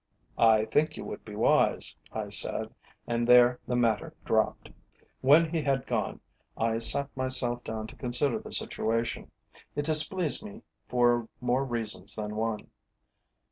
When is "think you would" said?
0.65-1.23